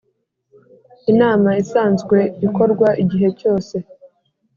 [1.11, 2.17] inama isanzwe
[2.47, 3.75] ikorwa igihe cyose